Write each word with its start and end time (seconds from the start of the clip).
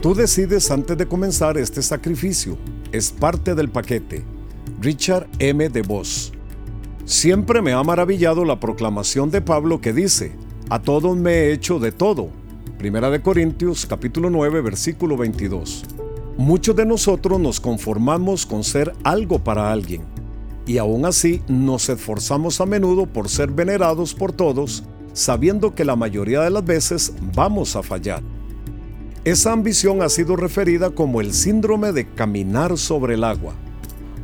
Tú 0.00 0.14
decides 0.14 0.70
antes 0.70 0.96
de 0.96 1.06
comenzar 1.06 1.58
este 1.58 1.82
sacrificio. 1.82 2.56
Es 2.90 3.12
parte 3.12 3.54
del 3.54 3.68
paquete. 3.68 4.24
Richard 4.80 5.28
M. 5.38 5.68
de 5.68 5.82
Vos. 5.82 6.32
Siempre 7.04 7.60
me 7.60 7.74
ha 7.74 7.82
maravillado 7.82 8.46
la 8.46 8.58
proclamación 8.58 9.30
de 9.30 9.42
Pablo 9.42 9.82
que 9.82 9.92
dice, 9.92 10.32
a 10.70 10.80
todos 10.80 11.18
me 11.18 11.32
he 11.32 11.52
hecho 11.52 11.78
de 11.78 11.92
todo. 11.92 12.30
Primera 12.78 13.10
de 13.10 13.20
Corintios 13.20 13.84
capítulo 13.84 14.30
9 14.30 14.62
versículo 14.62 15.18
22. 15.18 15.84
Muchos 16.38 16.74
de 16.74 16.86
nosotros 16.86 17.38
nos 17.38 17.60
conformamos 17.60 18.46
con 18.46 18.64
ser 18.64 18.94
algo 19.04 19.44
para 19.44 19.70
alguien 19.70 20.00
y 20.66 20.78
aún 20.78 21.04
así 21.04 21.42
nos 21.46 21.90
esforzamos 21.90 22.58
a 22.62 22.64
menudo 22.64 23.04
por 23.04 23.28
ser 23.28 23.50
venerados 23.50 24.14
por 24.14 24.32
todos, 24.32 24.82
sabiendo 25.12 25.74
que 25.74 25.84
la 25.84 25.96
mayoría 25.96 26.40
de 26.40 26.48
las 26.48 26.64
veces 26.64 27.12
vamos 27.34 27.76
a 27.76 27.82
fallar. 27.82 28.22
Esa 29.24 29.52
ambición 29.52 30.00
ha 30.00 30.08
sido 30.08 30.34
referida 30.34 30.90
como 30.90 31.20
el 31.20 31.34
síndrome 31.34 31.92
de 31.92 32.08
caminar 32.08 32.78
sobre 32.78 33.14
el 33.14 33.24
agua. 33.24 33.52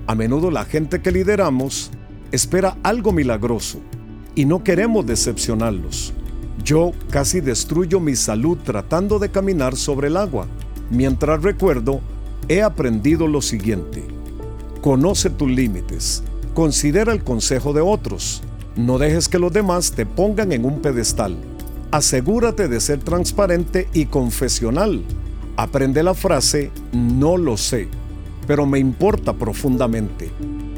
A 0.07 0.15
menudo 0.15 0.51
la 0.51 0.65
gente 0.65 1.03
que 1.03 1.13
lideramos 1.13 1.91
espera 2.33 2.79
algo 2.83 3.13
milagroso 3.13 3.81
y 4.35 4.47
no 4.47 4.65
queremos 4.65 5.05
decepcionarlos. 5.05 6.15
Yo 6.65 6.93
casi 7.11 7.41
destruyo 7.41 8.01
mi 8.01 8.17
salud 8.17 8.57
tratando 8.65 9.19
de 9.19 9.31
caminar 9.31 9.77
sobre 9.77 10.09
el 10.09 10.17
agua. 10.17 10.47
Mientras 10.91 11.43
recuerdo, 11.43 12.01
he 12.49 12.63
aprendido 12.63 13.27
lo 13.27 13.43
siguiente. 13.43 14.03
Conoce 14.81 15.29
tus 15.29 15.51
límites. 15.51 16.23
Considera 16.55 17.13
el 17.13 17.23
consejo 17.23 17.75
de 17.75 17.83
otros. 17.83 18.43
No 18.77 18.97
dejes 18.97 19.29
que 19.29 19.39
los 19.39 19.53
demás 19.53 19.93
te 19.93 20.07
pongan 20.07 20.53
en 20.53 20.65
un 20.65 20.81
pedestal 20.81 21.37
asegúrate 21.97 22.69
de 22.69 22.79
ser 22.79 22.99
transparente 22.99 23.89
y 23.95 24.05
confesional. 24.05 25.03
Aprende 25.57 26.03
la 26.03 26.13
frase 26.13 26.71
no 26.93 27.39
lo 27.39 27.57
sé, 27.57 27.89
pero 28.47 28.67
me 28.67 28.79
importa 28.79 29.33
profundamente. 29.33 30.31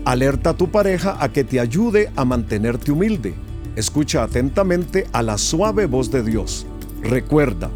Alerta 0.05 0.51
a 0.51 0.57
tu 0.57 0.71
pareja 0.71 1.17
a 1.21 1.33
que 1.33 1.43
te 1.43 1.59
ayude 1.59 2.13
a 2.15 2.25
mantenerte 2.25 2.93
humilde. 2.93 3.35
Escucha 3.75 4.23
atentamente 4.23 5.09
a 5.13 5.25
la 5.25 5.39
suave 5.39 5.87
voz 5.87 6.13
de 6.13 6.23
Dios. 6.23 6.67
Recuerda, 7.03 7.69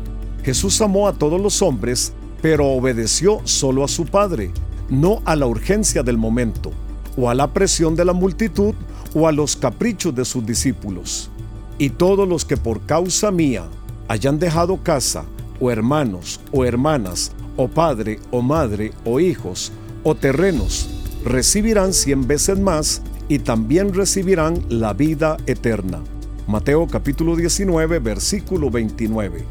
Jesús 0.45 0.81
amó 0.81 1.09
a 1.09 1.15
todos 1.15 1.41
los 1.41 1.63
hombres, 1.63 2.13
pero 2.43 2.69
obedeció 2.69 3.41
solo 3.43 3.83
a 3.83 3.89
su 3.89 4.07
Padre, 4.07 4.53
no 4.89 5.21
a 5.25 5.35
la 5.35 5.47
urgencia 5.47 6.05
del 6.05 6.17
momento, 6.17 6.71
o 7.17 7.29
a 7.29 7.35
la 7.35 7.53
presión 7.53 7.97
de 7.97 8.05
la 8.05 8.13
multitud, 8.13 8.75
o 9.15 9.27
a 9.27 9.33
los 9.33 9.57
caprichos 9.57 10.15
de 10.15 10.25
sus 10.25 10.47
discípulos. 10.47 11.32
Y 11.79 11.91
todos 11.91 12.29
los 12.29 12.45
que 12.45 12.57
por 12.57 12.83
causa 12.83 13.31
mía 13.31 13.65
hayan 14.09 14.39
dejado 14.39 14.83
casa, 14.83 15.25
o 15.61 15.71
hermanos, 15.71 16.41
o 16.53 16.65
hermanas, 16.65 17.33
o 17.57 17.69
padre, 17.69 18.19
o 18.31 18.43
madre, 18.43 18.93
o 19.05 19.21
hijos, 19.21 19.73
o 20.03 20.15
terrenos, 20.15 20.89
recibirán 21.25 21.93
cien 21.93 22.27
veces 22.27 22.59
más 22.59 23.03
y 23.29 23.39
también 23.39 23.95
recibirán 23.95 24.63
la 24.69 24.93
vida 24.93 25.37
eterna. 25.47 26.01
Mateo 26.47 26.87
capítulo 26.87 27.37
19, 27.37 27.99
versículo 28.01 28.71
29. 28.71 29.45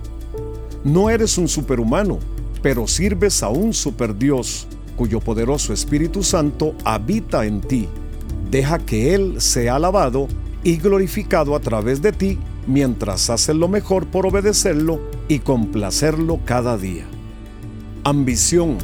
No 0.84 1.10
eres 1.10 1.38
un 1.38 1.48
superhumano, 1.48 2.20
pero 2.62 2.88
sirves 2.88 3.42
a 3.44 3.50
un 3.50 3.74
superdios, 3.74 4.68
cuyo 4.98 5.20
poderoso 5.20 5.74
Espíritu 5.74 6.22
Santo 6.22 6.76
habita 6.84 7.46
en 7.46 7.62
ti. 7.62 7.88
Deja 8.50 8.78
que 8.80 9.16
Él 9.16 9.40
sea 9.40 9.78
alabado 9.78 10.28
y 10.64 10.78
glorificado 10.78 11.56
a 11.56 11.60
través 11.60 12.02
de 12.02 12.12
ti 12.12 12.40
mientras 12.68 13.30
haces 13.30 13.56
lo 13.56 13.68
mejor 13.68 14.08
por 14.08 14.26
obedecerlo 14.26 15.00
y 15.28 15.40
complacerlo 15.40 16.40
cada 16.46 16.78
día. 16.78 17.06
Ambición. 18.04 18.78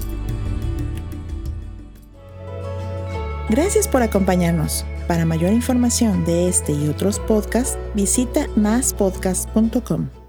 Gracias 3.50 3.88
por 3.88 4.02
acompañarnos. 4.02 4.86
Para 5.08 5.26
mayor 5.26 5.54
información 5.54 6.26
de 6.26 6.50
este 6.50 6.74
y 6.74 6.90
otros 6.90 7.20
podcasts, 7.20 7.78
visita 7.96 8.48
maspodcast.com. 8.58 10.27